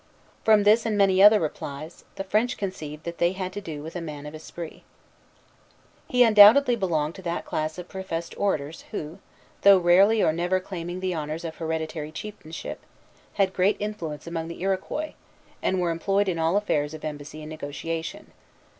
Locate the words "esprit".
4.33-4.81